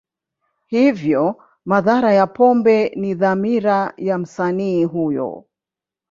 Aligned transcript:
Hivyo, 0.65 1.43
madhara 1.65 2.13
ya 2.13 2.27
pombe 2.27 2.89
ni 2.95 3.13
dhamira 3.15 3.93
ya 3.97 4.17
msanii 4.17 4.83
huyo. 4.83 5.45